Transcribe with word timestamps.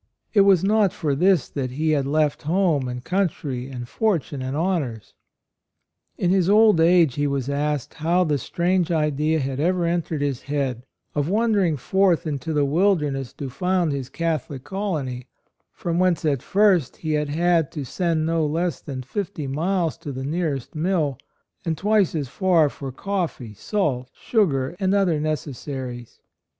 It 0.33 0.41
was 0.41 0.63
not 0.63 0.91
for 0.93 1.13
this 1.13 1.47
that 1.49 1.69
he 1.69 1.91
had 1.91 2.07
left 2.07 2.41
home 2.41 2.87
and 2.87 3.03
country 3.03 3.69
and 3.69 3.87
fortune 3.87 4.41
and 4.41 4.57
honors. 4.57 5.13
In 6.17 6.31
his 6.31 6.49
old 6.49 6.79
age 6.79 7.13
he 7.13 7.27
was 7.27 7.51
asked 7.51 7.93
how 7.93 8.23
the 8.23 8.39
strange 8.39 8.89
idea 8.89 9.37
had 9.37 9.59
ever 9.59 9.85
entered 9.85 10.23
his 10.23 10.41
head 10.41 10.87
of 11.13 11.29
wandering 11.29 11.77
forth 11.77 12.25
into 12.25 12.51
the 12.51 12.65
wilderness 12.65 13.31
to 13.33 13.51
found 13.51 13.91
his 13.91 14.09
Catholic 14.09 14.63
colony, 14.63 15.27
from 15.71 15.99
whence 15.99 16.25
at 16.25 16.41
first 16.41 16.97
he 16.97 17.11
had 17.11 17.29
had 17.29 17.71
to 17.73 17.81
80 17.81 17.81
A 17.81 17.81
ROYAL 17.81 17.85
SON 17.85 17.85
send 17.93 18.25
no 18.25 18.43
less 18.47 18.81
than 18.81 19.03
fifty 19.03 19.45
miles 19.45 19.97
to 19.97 20.11
the 20.11 20.25
nearest 20.25 20.73
mill, 20.73 21.19
and 21.63 21.77
twice 21.77 22.15
as 22.15 22.27
far 22.27 22.69
for 22.69 22.91
coffee, 22.91 23.53
salt, 23.53 24.09
sugar, 24.15 24.75
and 24.79 24.95
other 24.95 25.19
necessaries. 25.19 26.19